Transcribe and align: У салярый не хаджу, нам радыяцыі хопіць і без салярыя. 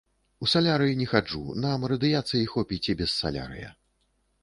У 0.45 0.47
салярый 0.53 0.95
не 1.01 1.07
хаджу, 1.11 1.43
нам 1.67 1.87
радыяцыі 1.93 2.51
хопіць 2.57 2.85
і 2.95 2.99
без 3.03 3.17
салярыя. 3.23 3.69